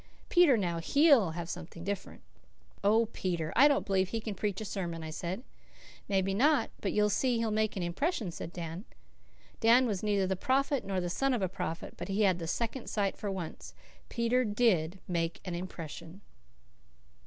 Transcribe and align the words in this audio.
Peter, 0.29 0.57
now, 0.57 0.79
HE'LL 0.79 1.33
have 1.35 1.47
something 1.47 1.83
different." 1.83 2.23
"Oh, 2.83 3.05
Peter! 3.13 3.53
I 3.55 3.67
don't 3.67 3.85
believe 3.85 4.09
he 4.09 4.19
can 4.19 4.33
preach 4.33 4.59
a 4.59 4.65
sermon," 4.65 5.03
I 5.03 5.11
said. 5.11 5.43
"Maybe 6.07 6.33
not, 6.33 6.71
but 6.79 6.91
you'll 6.91 7.11
see 7.11 7.37
he'll 7.37 7.51
make 7.51 7.75
an 7.77 7.83
impression," 7.83 8.31
said 8.31 8.51
Dan. 8.51 8.85
Dan 9.59 9.85
was 9.85 10.01
neither 10.01 10.25
the 10.25 10.35
prophet 10.35 10.83
nor 10.83 10.99
the 10.99 11.07
son 11.07 11.35
of 11.35 11.43
a 11.43 11.47
prophet, 11.47 11.93
but 11.97 12.07
he 12.07 12.23
had 12.23 12.39
the 12.39 12.47
second 12.47 12.87
sight 12.89 13.15
for 13.15 13.29
once; 13.29 13.75
Peter 14.09 14.43
DID 14.43 14.97
make 15.07 15.39
an 15.45 15.53
impression. 15.53 16.21